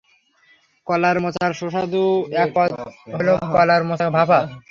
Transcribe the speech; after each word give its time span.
কলার 0.87 1.17
মোচার 1.23 1.51
সুস্বাদু 1.59 2.03
এক 2.41 2.49
পদ 2.55 2.69
হলো 3.13 3.33
কলার 3.53 3.81
মোচা 3.89 4.07
ভাঁপা। 4.15 4.39